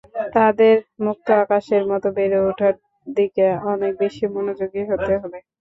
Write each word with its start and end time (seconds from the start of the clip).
তাদের 0.35 0.75
মুক্ত 1.05 1.27
আকাশের 1.43 1.83
মতো 1.91 2.07
বেড়ে 2.17 2.37
ওঠার 2.47 2.73
দিকে 3.07 3.43
অনেক 3.71 3.91
বেশি 4.01 4.23
মনোযোগী 4.35 4.81
হতে 4.89 5.13
হবে। 5.21 5.37